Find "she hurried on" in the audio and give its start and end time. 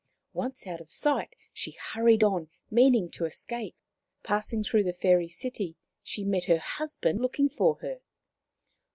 1.53-2.49